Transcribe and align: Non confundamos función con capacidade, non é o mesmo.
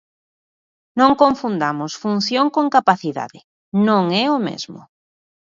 Non 0.99 1.11
confundamos 1.23 1.93
función 2.03 2.45
con 2.55 2.65
capacidade, 2.77 3.39
non 3.87 4.03
é 4.23 4.25
o 4.37 4.39
mesmo. 4.47 4.79